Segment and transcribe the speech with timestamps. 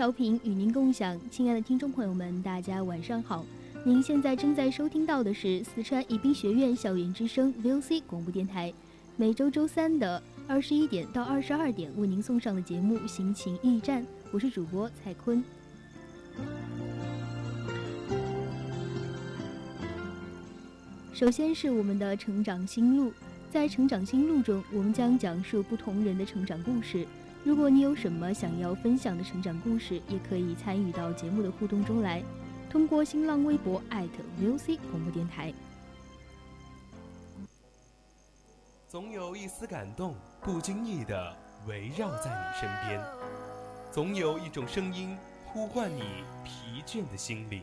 [0.00, 3.44] 调频与您共享，亲爱的听众朋友们，大家晚上好。
[3.84, 8.72] 您现在正在收听到的是四川宜宾学院校园之声 VOC 广播电台，
[9.18, 15.44] 每周周三的二十一点到二十二点为您送上的节目《心情驿站》，我是主播蔡坤。
[21.12, 23.12] 首先是我们的成长心路，
[23.50, 27.06] 在成长心路中，我们将讲述不同人的成长故事。
[27.42, 32.22] 如果你有什么想要分享的成长故事，也可以参与到节目的互动中来，
[32.68, 35.52] 通过新浪微博 @VOC 广播电台。
[38.86, 41.34] 总有一丝感动，不经意的
[41.66, 43.00] 围绕在你身边；
[43.90, 46.02] 总有一种声音呼唤你
[46.44, 47.62] 疲倦的心灵。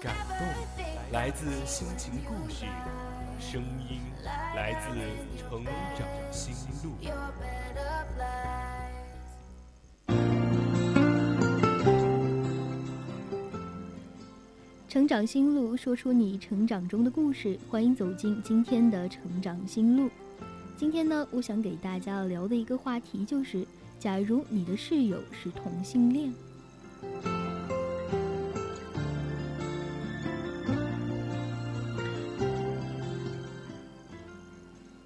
[0.00, 0.46] 感动
[1.10, 2.66] 来自心情故事，
[3.40, 4.00] 声音
[4.54, 4.94] 来自
[5.36, 6.92] 成长心路。
[14.88, 17.58] 成长心路，说出你成长中的故事。
[17.68, 20.08] 欢迎走进今天的成长心路。
[20.78, 23.66] 今天呢，我想给大家聊的一个话题就是：
[23.98, 26.32] 假如你的室友是同性恋。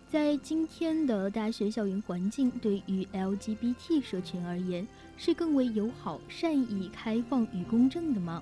[0.08, 4.86] 在今天的大学校园环境，对于 LGBT 社群而言，
[5.16, 8.40] 是更为友好、善意、开放与公正的吗？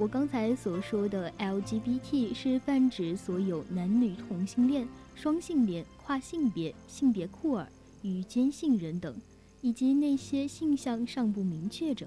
[0.00, 4.86] 我刚才所说的 LGBT 是泛指所有男女同性恋、
[5.16, 7.68] 双性恋、跨性别、性别酷儿
[8.02, 9.12] 与间性人等，
[9.60, 12.06] 以及那些性向尚不明确者。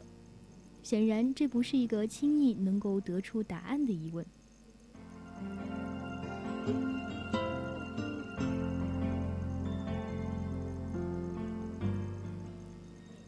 [0.81, 4.25] 显然，这不是一个轻易能够得出答案的疑问。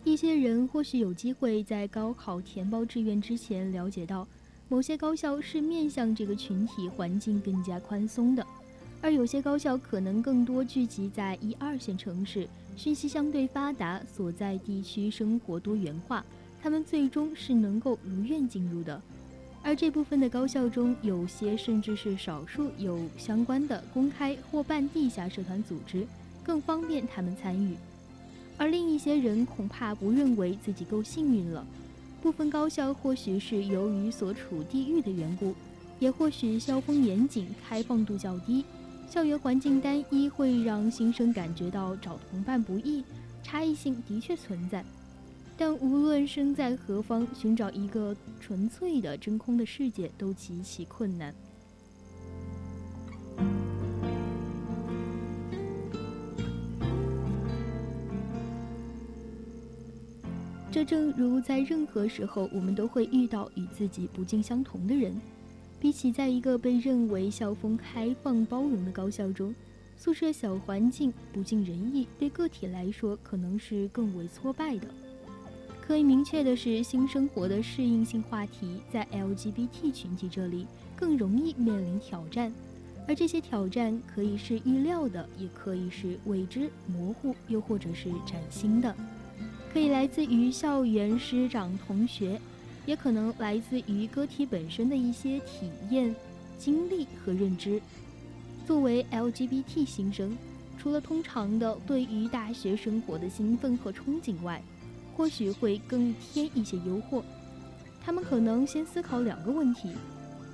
[0.05, 4.25] 一些人或许有机会在高考填报志愿之前了解到。
[4.73, 8.43] 某些高校是面向这个群体环境更加宽松的，
[9.01, 16.25] 而有些高校可能更多聚集在一二线城市，讯息相对发达，所在地区生活多元化，
[16.59, 18.99] 他们最终是能够如愿进入的。
[19.61, 26.03] 而这部分的高校中，有些甚至是少数有相关的公开或半地下社团组织，
[26.43, 27.75] 更方便他们参与。
[28.57, 31.63] 而另一些人恐怕不认为自己够幸运了。
[32.23, 35.53] 部分高校或许是由于所处地域的缘故，
[35.99, 38.63] 也或许校风严谨、开放度较低，
[39.09, 43.03] 校园环境单一会让新生感觉到找同伴不易，
[43.43, 44.85] 差异性的确存在。
[45.57, 51.35] 但无论身在何方，寻找一个纯粹的真空的世界都极其困难。
[60.83, 65.19] 正如在任何时候，我们都会遇到与自己不尽相同的人。
[65.79, 69.53] 比起在一个被认为校风开放包容的高校中，
[69.97, 74.87] 宿舍小环境不尽人意，对个体来说可能是更为挫败的。
[75.81, 80.65] 可以明确的是，新生活的适应性话题在 LGBT 群体这里
[80.95, 82.53] 更容易面临挑战，
[83.05, 88.95] 而这些挑战可以是预料的，也可以是未知、模糊，又或者是崭新的。
[89.73, 92.39] 可以来自于校园师长同学，
[92.85, 96.15] 也可能来自于个体本身的一些体验、
[96.59, 97.81] 经历和认知。
[98.67, 100.37] 作为 LGBT 新生，
[100.77, 104.61] 除了通常的对于大学生活的兴奋和憧憬外，
[105.17, 107.23] 或许会更添一些诱惑。
[108.05, 109.89] 他们可能先思考两个问题：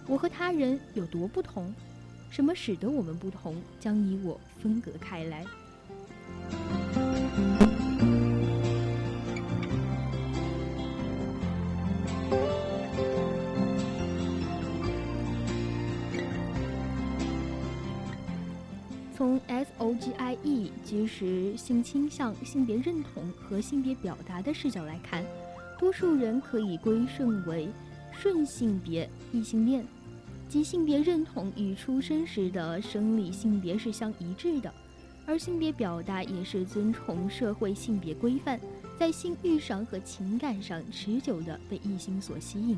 [0.07, 1.73] 我和他人有多不同？
[2.29, 5.45] 什么使得我们不同，将你我分隔开来？
[21.59, 25.23] 性倾向、性别认同和性别表达的视角来看，
[25.77, 27.67] 多数人可以归顺为
[28.11, 29.85] 顺性别异性恋，
[30.47, 34.73] 即性别认同与出生时的生理性别是相一致的，
[35.25, 38.59] 而性别表达也是遵从社会性别规范，
[38.97, 42.77] 在性欲上和情感上持久的被异性所吸引。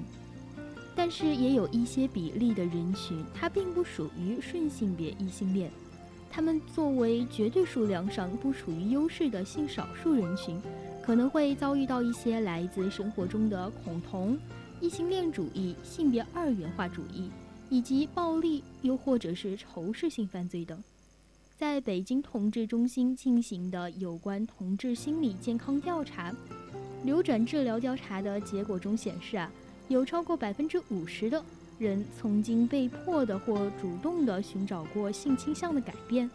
[0.93, 5.71] 但是也有一些比例的人群，它并不属于顺性别异性恋，
[6.31, 10.59] 他们作为绝对数量上不处于优势的性少数人群，
[11.03, 14.37] 可能会遭遇到一些来自生活中的恐同、
[14.79, 17.29] 异性恋主义、性别二元化主义，
[17.69, 20.81] 以及暴力，又或者是仇视性犯罪等。
[21.57, 26.33] 在北京同志中心进行的有关同志心理健康调查、
[27.03, 29.51] 流转治疗调查的结果中显示啊。
[29.87, 31.43] 有超过百分之五十的
[31.81, 36.29] 人曾经被迫的或主动的寻找过性倾向的改变，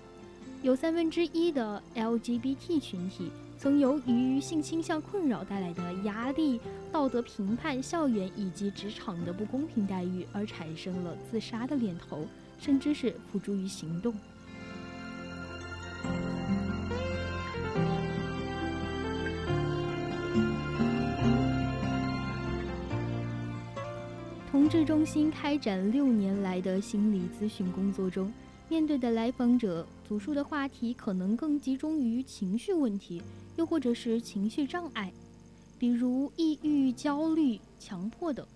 [0.61, 6.61] 有三分之一的 LGBT 群体曾由于性倾向困扰带来的压力、
[6.91, 12.27] 道德评判、校园以及职场的不公平待遇而产生了自杀的念头，
[12.59, 14.13] 甚至是付诸于行动。
[24.77, 28.31] 市中心开展六年来的心理咨询工作中，
[28.69, 33.23] 面对的来访者主述的话题可能更集中于情绪问题，
[33.57, 35.11] 又或者是情绪障碍，
[35.79, 38.47] 比如抑郁、焦虑、强迫等。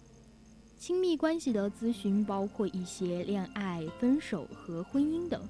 [0.78, 5.40] 亲密关系的咨询包括一些恋爱、分手和婚姻等，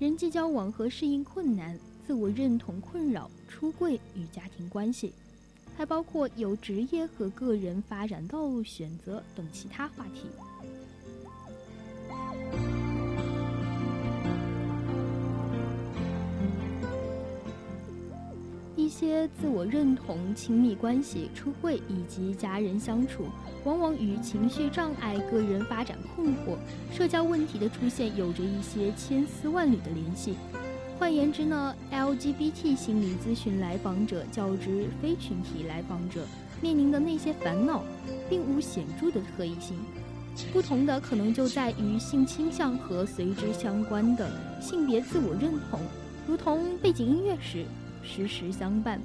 [0.00, 5.12] 人际交往和适应困难、自我认同困扰、出柜与家庭关系。
[5.76, 10.26] 还包括有职业和个人发展道路选择等其他话题。
[18.76, 23.24] 一些自我认同、亲密关系、出柜以及家人相处，
[23.64, 26.56] 往往与情绪障碍、个人发展困惑、
[26.92, 30.34] 社交问题的出现有着一些千丝万缕的联系。
[31.00, 36.26] 换言之呢，LGBT 心理咨询来访者较之非群体来访者
[36.60, 37.82] 面临的那些烦恼，
[38.28, 39.74] 并无显著的特异性。
[40.52, 44.30] 不同的可能就在于性倾向和随之相关的
[44.60, 45.80] 性别自我认同，
[46.28, 47.64] 如同背景音乐时
[48.02, 49.00] 时时相伴，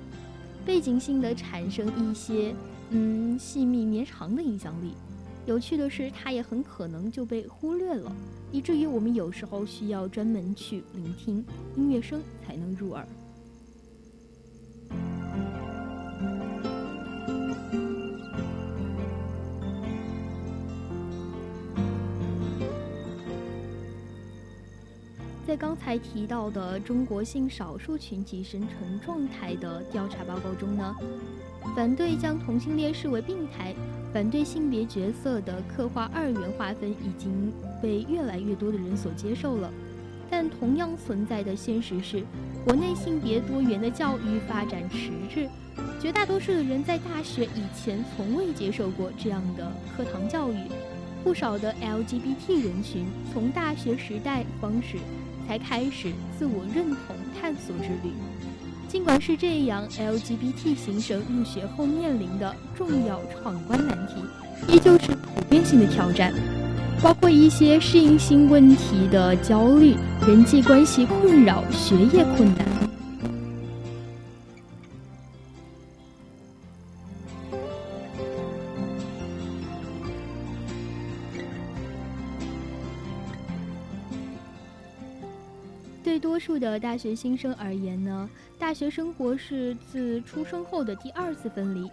[0.65, 2.53] 背景性的产生一些
[2.89, 4.93] 嗯细密绵长的影响力。
[5.45, 8.11] 有趣的是，它也很可能就被忽略了，
[8.51, 11.45] 以至于我们有时候需要专门去聆听
[11.75, 13.07] 音乐声才能入耳。
[25.45, 30.95] 在刚才提到的中国性少数群体生存状态的调查报告中呢，
[31.73, 33.73] 反对将同性恋视为病态。
[34.13, 37.51] 反对性别角色的刻画二元划分已经
[37.81, 39.69] 被越来越多的人所接受了，
[40.29, 42.23] 但同样存在的现实是，
[42.63, 45.49] 国内性别多元的教育发展迟滞，
[45.99, 50.59] 绝大多数的人在大学以前从未接受过这样的课堂教育，
[51.21, 54.97] 不少的 LGBT 人群从大学时代方式
[55.45, 58.13] 才开始自我认同探索之旅。
[58.95, 64.13] 尽管是这样，LGBT 新生入学后面临的重要闯关难题，
[64.73, 66.33] 依旧是普遍性的挑战，
[67.03, 72.84] 包括一些适应性问题的焦虑、人际关系困扰、学业困难。
[86.45, 91.89] 数的大学新生而言呢，大学生活是自出生后的第二次分离，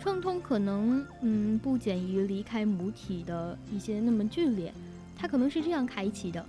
[0.00, 4.72] 创痛可能嗯不减于离开母体的一些那么剧烈，
[5.18, 6.42] 它可能是这样开启的：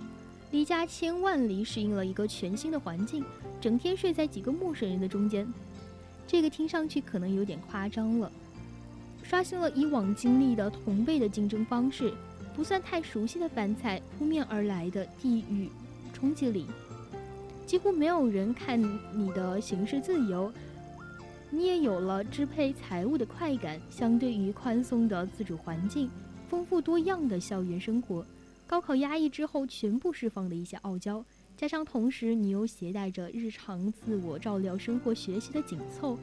[0.50, 3.22] 离家千万里，适应了一个全新的环境，
[3.60, 5.46] 整天睡在几个陌生人的中间，
[6.26, 8.32] 这个听上去可能有点夸张了，
[9.22, 12.14] 刷新了以往经历的同辈的竞争方式，
[12.56, 15.68] 不算太熟悉的饭菜扑面而来的地域
[16.14, 16.64] 冲击力。
[17.72, 18.78] 几乎没有人看
[19.14, 20.52] 你的行事自由，
[21.48, 23.80] 你也有了支配财物的快感。
[23.90, 26.10] 相对于宽松的自主环境、
[26.50, 28.26] 丰富多样的校园生活，
[28.66, 31.24] 高考压抑之后全部释放的一些傲娇，
[31.56, 36.18] 加上同时你又携带着日常自我照料、生活学习的紧凑，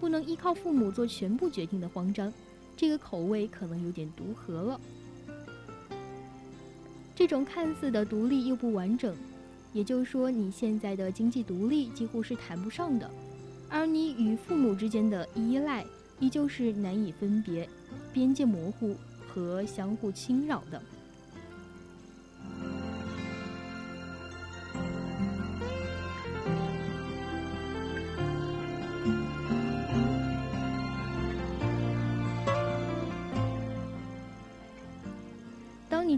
[0.00, 2.32] 不能依靠父母做全部决定的慌张，
[2.76, 4.80] 这个口味可能有点独合了。
[7.16, 9.12] 这种看似的独立又不完整。
[9.72, 13.10] 也就是说你现在的经济独立几乎是谈不上的，
[13.68, 15.84] 而你与父母之间的依赖
[16.20, 17.68] 依旧是难以分别、
[18.12, 18.94] 边界模糊
[19.26, 20.80] 和相互侵扰的。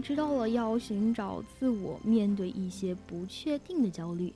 [0.05, 4.31] 知道了要寻找自我，面对一些不确定的焦虑。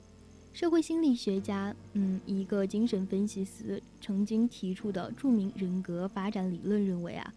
[0.52, 7.32] 社会心理学家，嗯，一个精神分析师曾经提出的著名人格发展理论认为啊，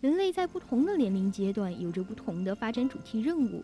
[0.00, 3.62] 人类在不同的年龄阶段有着不同的发展主题任务，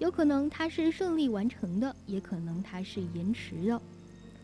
[0.00, 3.80] 有可能它是顺利完成的，也可能它是延迟的。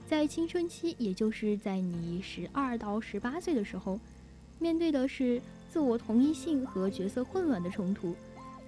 [0.08, 4.00] 在青春期，也就是在你十二到十八岁的时候，
[4.58, 8.16] 面对的是自我同一性和角色混乱的冲突。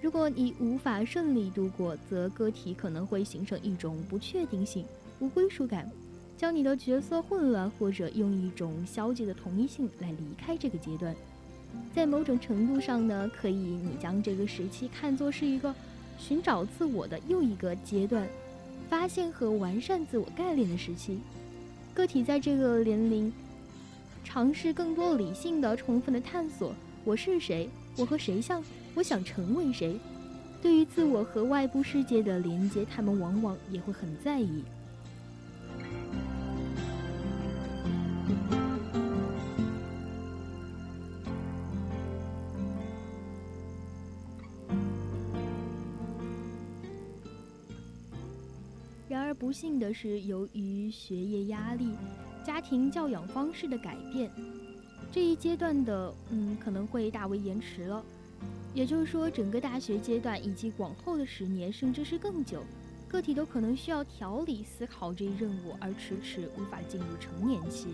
[0.05, 4.85] 如果你无法顺利度过，则个体可能会形成一种不确定性、
[5.17, 5.89] 无归属感，
[6.37, 11.15] 将你的角色混乱，或者用一种消极的同一性来离开这个阶段。
[11.95, 15.73] 在某种程度上呢，可以你将这个时期看作是一个
[16.19, 18.27] 寻找自我的又一个阶段，
[18.87, 21.17] 发现和完善自我概念的时期。
[21.95, 23.33] 个体在这个年龄，
[24.23, 27.67] 尝试更多理性的、充分的探索：我是谁？
[27.97, 28.63] 我和谁像？
[28.95, 29.99] 我想成为谁？
[30.61, 34.63] 对于自我和外部世界的连接，他们往往也会很在意。
[49.07, 51.89] 然而，不幸的是，由于学业压力、
[52.43, 54.31] 家庭教养方式的改变，
[55.11, 58.03] 这一阶段的嗯可能会大为延迟了。
[58.75, 62.61] 也就是说，整个大学阶段以及往后的十年，甚至是更久，
[63.07, 67.87] 个体都可能需要调理思考这一任务，而迟迟无法进入成年期。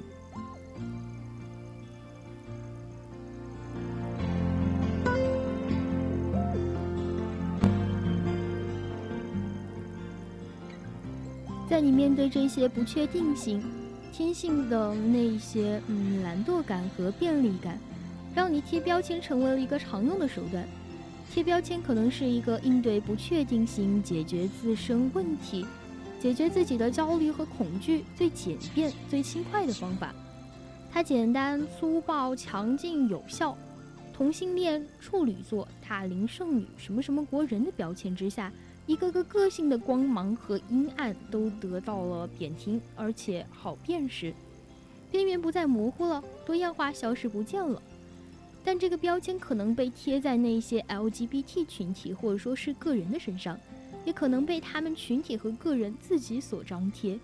[11.69, 13.63] 在你面对这些不确定性、
[14.11, 17.79] 天性的那一些嗯懒惰感和便利感。
[18.33, 20.67] 让你贴标签成为了一个常用的手段，
[21.31, 25.65] 贴标签可能是一个应对不确定性、解决自身问题、
[26.19, 30.13] 解决自己的焦虑和恐惧最简便、最轻快的方法。
[30.91, 33.57] 它简单、粗暴、强劲、有效。
[34.13, 38.51] 同性恋、处女座、塔林圣女、什么什么国人的标签之下，
[38.85, 44.31] 一个个个性的光芒和阴暗都得到了点评，而且好辨识，
[45.09, 47.81] 边缘不再模糊了，多样化消失不见了。
[48.63, 53.60] 但这个标签可能被贴在那些 LGBT 群体或者说是个人的身上，
[54.06, 57.20] 也可能被他们群体和个人自己所张贴。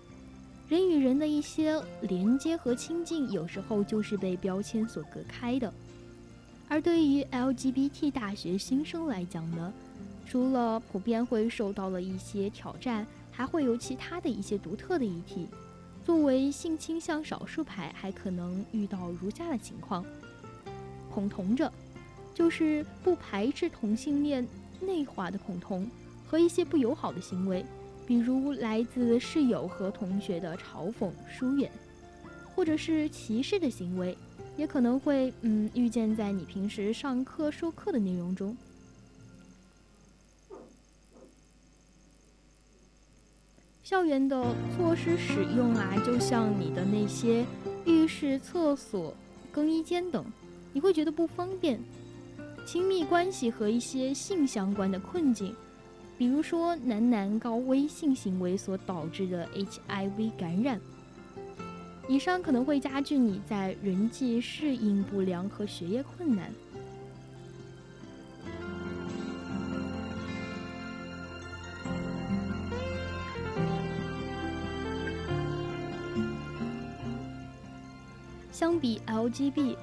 [0.68, 5.72] 人与人的一些连接和亲近，有时候就是被标签所隔开的。
[6.68, 9.72] 而对于 LGBT 大学新生来讲呢，
[10.26, 15.46] 除了普遍会受到了一些挑战，还会有其他的一些独特的议题。
[16.04, 20.04] 作为性倾向少数派，还可能遇到如下的情况。
[21.18, 21.72] 恐同者，
[22.32, 24.46] 就是不排斥同性恋
[24.80, 25.90] 内化的恐同
[26.28, 27.66] 和一些不友好的行为，
[28.06, 31.68] 比如来自室友和同学的嘲讽、疏远，
[32.54, 34.16] 或者是歧视的行为，
[34.56, 38.56] 也可能会嗯遇见在你平时上课授课的内容中。
[43.82, 47.44] 校园的措施使用啊，就像你的那些
[47.84, 49.12] 浴室、厕所、
[49.50, 50.24] 更衣间等。
[50.78, 51.76] 你会觉得不方便，
[52.64, 55.52] 亲密关系和一些性相关的困境，
[56.16, 60.80] 比如说男男高危性行为所导致的 HIV 感染，
[62.06, 66.48] 以上可能会加剧你在人际适应不良和学业困难。
[78.52, 79.76] 相比 LGB。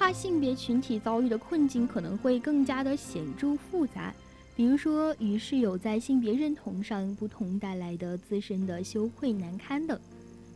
[0.00, 4.14] 跨性别群体遭遇的困境可能会更加的显著复杂，
[4.56, 10.00] 比如说与室友在性别认同上不同带来的自身的羞愧难堪等，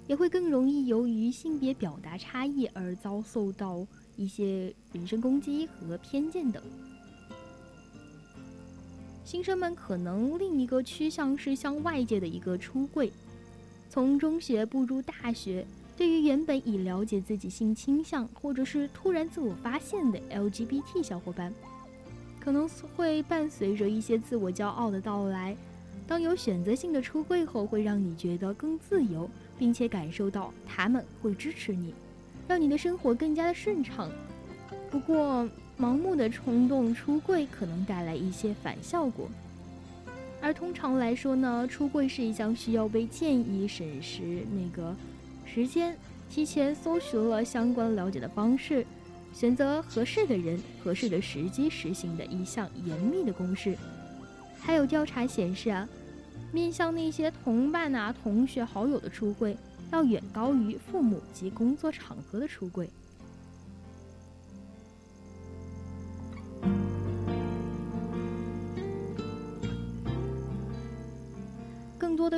[0.07, 3.87] 也会更容易由于性别表达差异而遭受到
[4.17, 6.63] 一些人身攻击和偏见等。
[9.27, 13.13] 新生们可能另一个趋向是向外界的一个出柜，
[13.91, 15.67] 从中学步入大学。
[15.97, 21.53] 对于原本已了解自己性倾向，或者是突然自我发现的 LGBT 小伙伴，
[22.41, 25.57] 可能会伴随着一些自我骄傲的到来，
[26.07, 31.95] 当有选择性的出柜后，会让你觉得更自由，并且感受到他们会支持你，
[32.49, 34.11] 让你的生活更加的顺畅。
[34.91, 35.49] 不过，
[35.79, 39.29] 盲目的冲动出柜可能带来一些反效果。
[40.41, 44.95] 而通常来说呢，出柜是一项需要被建议审时那个
[45.55, 45.97] 时间，
[46.29, 48.85] 提前搜寻了相关了解的方式，
[49.33, 53.79] 选择合适的人、合适的时机实行的一项严密的公式。
[54.59, 55.89] 还有调查显示啊，
[56.51, 59.57] 面向那些同伴啊、同学、好友的出柜，
[59.93, 62.91] 要远高于父母及工作场合的出柜。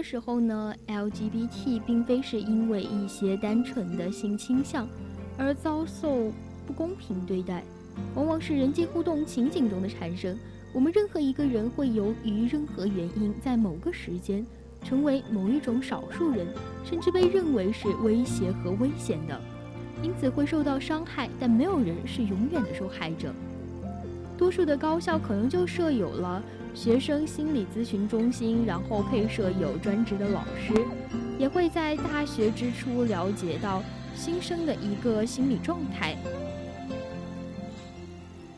[0.08, 4.86] 时候呢，LGBT 并非是因为一些单纯的性倾向
[5.36, 6.30] 而遭受
[6.64, 7.64] 不公平对待，
[8.14, 10.38] 往往是人际互动情景中的产生。
[10.72, 14.46] 我们任何一个人会由于任何原因，在某个时间
[14.84, 16.46] 成为某一种少数人，
[16.84, 19.36] 甚至被认为是威胁和危险的，
[20.04, 21.28] 因此会受到伤害。
[21.40, 23.34] 但没有人是永远的受害者。
[24.38, 26.40] 多数的高校可能就设有了
[26.76, 30.74] 学生心理咨询中心，然后配设有专职的老师，
[31.38, 33.82] 也会在大学之初了解到
[34.14, 36.14] 新生的一个心理状态。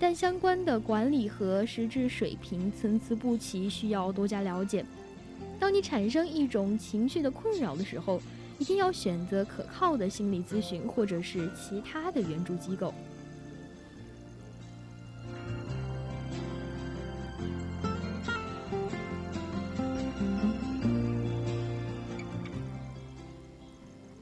[0.00, 4.84] 但相关的管理和实质水平参差不齐，需要多加了解。
[5.60, 8.20] 当你产生一种情绪的困扰的时候，
[8.58, 12.92] 一定要选择可靠的心理咨询或者是其他的援助机构。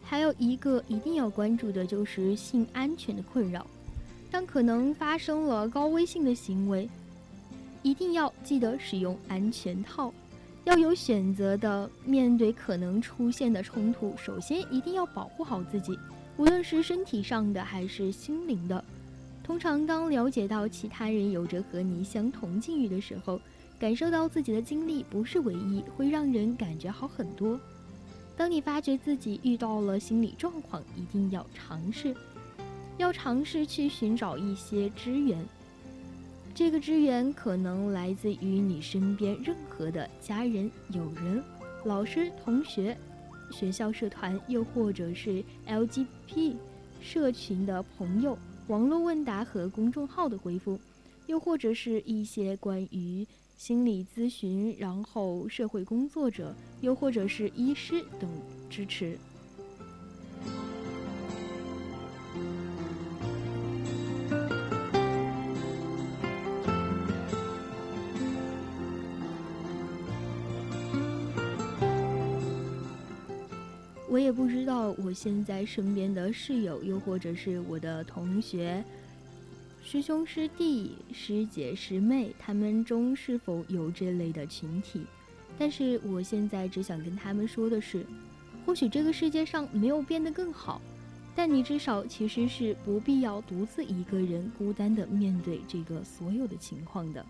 [0.09, 3.67] 还有一个一定要关注的就是性安全的困扰。
[4.31, 6.89] 当可能发生了高危性的行为，
[7.83, 10.13] 一定要记得使用安全套，
[10.65, 14.15] 要有选择的面对可能出现的冲突。
[14.17, 15.99] 首先，一定要保护好自己，
[16.37, 18.85] 无论是身体上的还是心灵的。
[19.43, 23.41] 通常，当了解到其他人有着和你相同境遇的时候，
[23.79, 27.59] 感受到自己的经历不是唯一，会让人感觉好很多。
[28.37, 32.15] 当你发觉自己遇到了心理状况，一定要尝试。
[32.99, 35.39] 要尝试去寻找一些支援，
[36.55, 41.43] 这个支援可能来自于你身边任何的家人、友人、
[41.85, 42.97] 老师、同学、
[43.51, 46.57] 学校社团，又或者是 LGBT
[47.01, 50.79] 社群的朋友、网络问答和公众号的回复，
[51.27, 58.31] 又或者是一些关于心理咨询，然后社会工作者，又或者是医师等
[58.69, 59.19] 支持。
[74.09, 78.83] 我也不知道我现在身边的室友，又或者是我的同学、
[79.89, 85.07] 师兄师弟、师姐师妹，他们中是否有这类的群体。
[85.57, 88.05] 但是我现在只想跟他们说的是，
[88.67, 90.81] 或许这个世界上没有变得更好，
[91.37, 97.25] 但你至少其实是不必要独自一个人孤单的面对这个所有的情况的。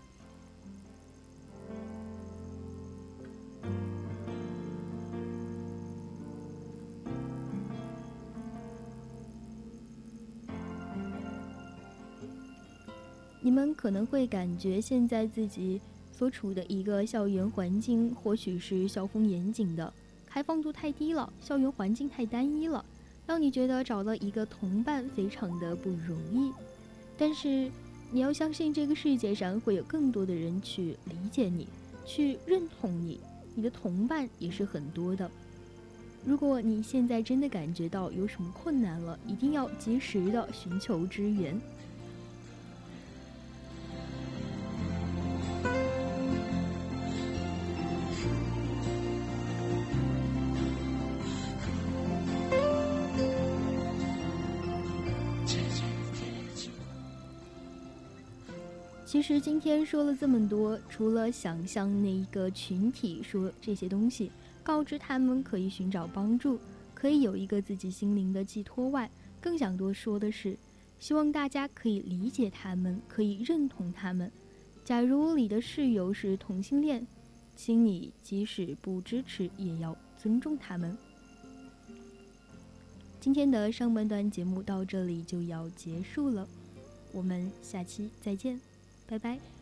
[13.57, 15.81] 们可能会感觉现在自己
[16.15, 19.91] 所处的一个校园环境，或许是校风严谨的，
[20.27, 22.85] 开放度太低了，校园环境太单一了，
[23.25, 26.51] 让你觉得找到一个同伴非常的不容易。
[27.17, 27.71] 但是
[28.11, 31.67] 你要相信，这个世界上会有更多的人去理解你，
[32.05, 33.19] 去认同你，
[33.55, 35.27] 你的同伴也是很多的。
[36.23, 41.59] 如果你现在真的感觉到有什么困难了，一定要及时的寻求支援。
[59.07, 64.29] 其实今天说了这么多，除了想象那一个群体说这些东西，
[64.61, 66.59] 告知他们可以寻找帮助，
[66.93, 70.57] 可以有一个自己心灵的寄托外，更想多说的是，
[70.99, 74.29] 希望大家可以理解他们，可以认同他们。
[74.83, 77.07] 假如你的室友是同性恋，
[77.55, 80.97] 请你即使不支持，也要尊重他们。
[83.21, 86.45] 今天的上半段节目到这里就要结束了，
[87.13, 88.59] 我们下期再见。
[89.07, 89.56] 拜拜。